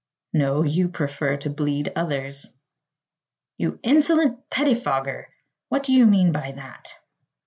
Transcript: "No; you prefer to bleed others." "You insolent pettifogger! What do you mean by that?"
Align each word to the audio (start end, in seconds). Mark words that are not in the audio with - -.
"No; 0.33 0.63
you 0.63 0.89
prefer 0.89 1.37
to 1.37 1.51
bleed 1.51 1.91
others." 1.95 2.49
"You 3.59 3.79
insolent 3.83 4.49
pettifogger! 4.49 5.27
What 5.69 5.83
do 5.83 5.93
you 5.93 6.07
mean 6.07 6.31
by 6.31 6.53
that?" 6.53 6.97